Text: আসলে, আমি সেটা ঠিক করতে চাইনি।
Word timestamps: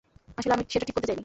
আসলে, 0.37 0.53
আমি 0.53 0.63
সেটা 0.69 0.85
ঠিক 0.85 0.95
করতে 0.95 1.07
চাইনি। 1.07 1.19